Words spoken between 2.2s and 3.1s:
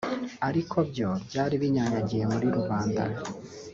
muri rubanda